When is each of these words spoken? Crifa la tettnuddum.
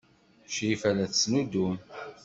Crifa 0.51 0.89
la 0.95 1.05
tettnuddum. 1.11 1.75